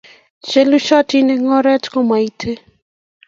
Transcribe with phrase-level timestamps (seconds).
[0.47, 2.51] Che lusyotin eng' oret komaite